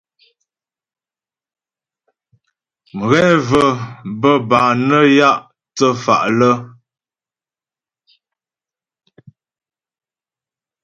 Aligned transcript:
Mghɛ 2.97 3.23
və̀ 3.47 3.69
bə́ 4.21 4.35
bâ 4.49 4.61
nə́ 4.87 5.03
yǎ 5.17 5.31
thə́fa' 5.75 6.25
lə́. 6.39 6.53